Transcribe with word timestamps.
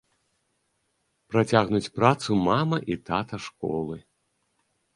Працягнуць 1.33 1.91
працу 1.99 2.29
мама- 2.49 2.81
і 2.95 2.99
тата-школы. 3.13 3.97